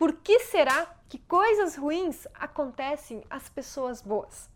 [0.00, 4.48] Por que será que coisas ruins acontecem às pessoas boas?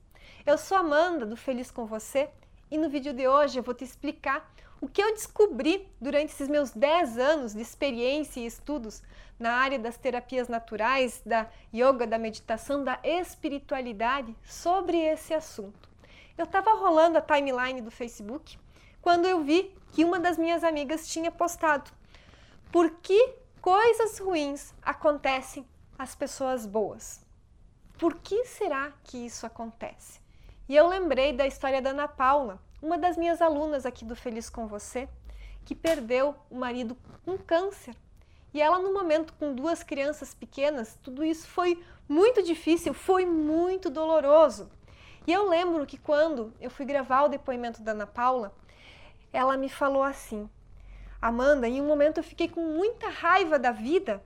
[0.47, 2.31] Eu sou Amanda do Feliz com Você
[2.71, 6.49] e no vídeo de hoje eu vou te explicar o que eu descobri durante esses
[6.49, 9.03] meus 10 anos de experiência e estudos
[9.39, 15.91] na área das terapias naturais, da yoga, da meditação, da espiritualidade sobre esse assunto.
[16.39, 18.59] Eu estava rolando a timeline do Facebook
[19.03, 21.91] quando eu vi que uma das minhas amigas tinha postado
[22.73, 25.67] por que coisas ruins acontecem
[25.99, 27.25] às pessoas boas.
[27.97, 30.21] Por que será que isso acontece?
[30.69, 34.51] E eu lembrei da história da Ana Paula, uma das minhas alunas aqui do Feliz
[34.51, 35.09] com Você,
[35.65, 37.97] que perdeu o marido com câncer.
[38.53, 43.89] E ela, no momento com duas crianças pequenas, tudo isso foi muito difícil, foi muito
[43.89, 44.71] doloroso.
[45.27, 48.55] E eu lembro que quando eu fui gravar o depoimento da Ana Paula,
[49.33, 50.51] ela me falou assim:
[51.25, 54.23] Amanda, em um momento eu fiquei com muita raiva da vida,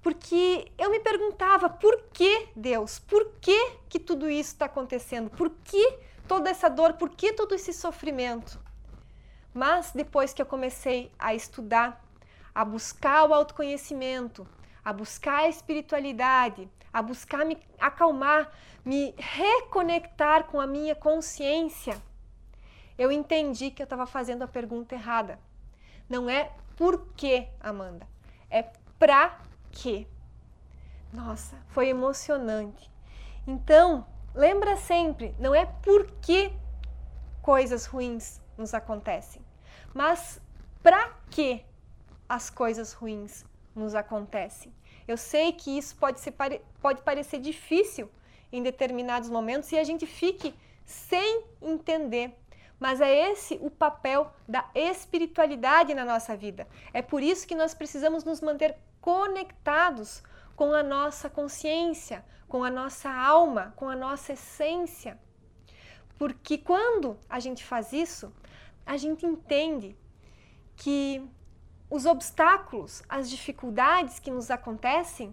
[0.00, 5.50] porque eu me perguntava por que Deus, por que, que tudo isso está acontecendo, por
[5.64, 5.98] que
[6.28, 8.56] toda essa dor, por que todo esse sofrimento.
[9.52, 12.00] Mas depois que eu comecei a estudar,
[12.54, 14.46] a buscar o autoconhecimento,
[14.84, 18.48] a buscar a espiritualidade, a buscar me acalmar,
[18.84, 22.00] me reconectar com a minha consciência,
[22.96, 25.36] eu entendi que eu estava fazendo a pergunta errada.
[26.12, 28.06] Não é por quê, Amanda.
[28.50, 28.64] É
[28.98, 30.06] pra quê.
[31.10, 32.90] Nossa, foi emocionante.
[33.46, 36.52] Então, lembra sempre, não é por que
[37.40, 39.40] coisas ruins nos acontecem,
[39.94, 40.38] mas
[40.82, 41.64] para que
[42.28, 44.70] as coisas ruins nos acontecem.
[45.08, 46.34] Eu sei que isso pode, ser,
[46.82, 48.10] pode parecer difícil
[48.52, 52.38] em determinados momentos e a gente fique sem entender
[52.82, 56.66] mas é esse o papel da espiritualidade na nossa vida.
[56.92, 60.20] É por isso que nós precisamos nos manter conectados
[60.56, 65.16] com a nossa consciência, com a nossa alma, com a nossa essência.
[66.18, 68.34] Porque quando a gente faz isso,
[68.84, 69.96] a gente entende
[70.74, 71.24] que
[71.88, 75.32] os obstáculos, as dificuldades que nos acontecem,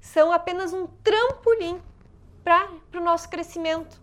[0.00, 1.80] são apenas um trampolim
[2.42, 4.02] para o nosso crescimento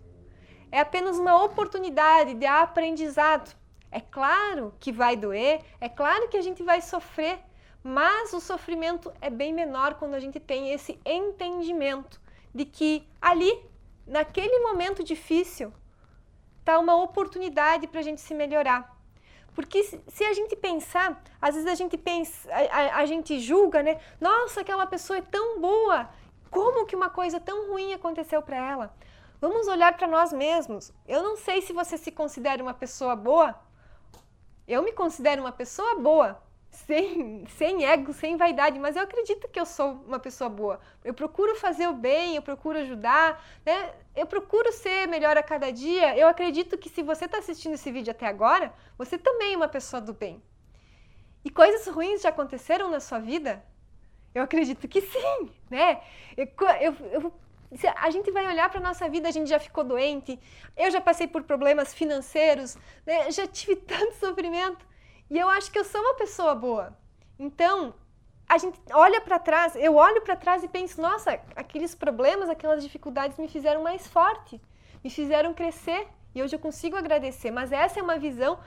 [0.72, 3.54] é apenas uma oportunidade de aprendizado.
[3.90, 7.38] É claro que vai doer, é claro que a gente vai sofrer,
[7.84, 12.18] mas o sofrimento é bem menor quando a gente tem esse entendimento
[12.54, 13.62] de que ali,
[14.06, 15.70] naquele momento difícil,
[16.60, 18.96] está uma oportunidade para a gente se melhorar.
[19.54, 23.82] Porque se a gente pensar, às vezes a gente pensa, a, a, a, gente julga,
[23.82, 24.00] né?
[24.18, 26.08] Nossa, aquela pessoa é tão boa.
[26.50, 28.94] Como que uma coisa tão ruim aconteceu para ela?
[29.42, 30.92] Vamos olhar para nós mesmos.
[31.04, 33.58] Eu não sei se você se considera uma pessoa boa.
[34.68, 39.58] Eu me considero uma pessoa boa, sem, sem ego, sem vaidade, mas eu acredito que
[39.58, 40.78] eu sou uma pessoa boa.
[41.04, 43.92] Eu procuro fazer o bem, eu procuro ajudar, né?
[44.14, 46.16] eu procuro ser melhor a cada dia.
[46.16, 49.66] Eu acredito que se você está assistindo esse vídeo até agora, você também é uma
[49.66, 50.40] pessoa do bem.
[51.44, 53.60] E coisas ruins já aconteceram na sua vida?
[54.32, 56.00] Eu acredito que sim, né?
[56.36, 56.46] Eu,
[56.80, 57.42] eu, eu
[57.96, 60.38] a gente vai olhar para a nossa vida, a gente já ficou doente,
[60.76, 63.30] eu já passei por problemas financeiros, né?
[63.30, 64.86] já tive tanto sofrimento
[65.30, 66.96] e eu acho que eu sou uma pessoa boa.
[67.38, 67.94] Então,
[68.48, 72.82] a gente olha para trás, eu olho para trás e penso, nossa, aqueles problemas, aquelas
[72.82, 74.60] dificuldades me fizeram mais forte,
[75.02, 77.50] me fizeram crescer e hoje eu consigo agradecer.
[77.50, 78.58] Mas essa é uma visão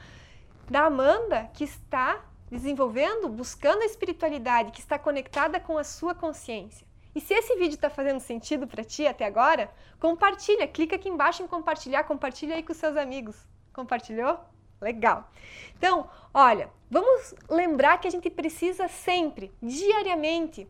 [0.69, 6.87] da Amanda que está desenvolvendo, buscando a espiritualidade, que está conectada com a sua consciência.
[7.15, 9.71] E se esse vídeo está fazendo sentido para ti até agora,
[10.01, 13.37] compartilha, clica aqui embaixo em compartilhar, compartilha aí com seus amigos.
[13.73, 14.37] Compartilhou?
[14.81, 15.29] Legal.
[15.77, 20.67] Então, olha, vamos lembrar que a gente precisa sempre, diariamente,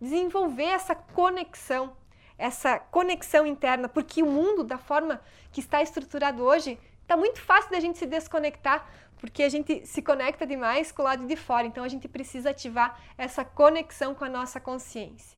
[0.00, 1.96] desenvolver essa conexão,
[2.38, 5.20] essa conexão interna, porque o mundo, da forma
[5.50, 10.00] que está estruturado hoje, está muito fácil da gente se desconectar, porque a gente se
[10.00, 11.66] conecta demais com o lado de fora.
[11.66, 15.28] Então, a gente precisa ativar essa conexão com a nossa consciência.